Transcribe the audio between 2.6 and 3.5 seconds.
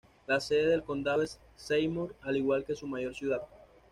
que su mayor ciudad.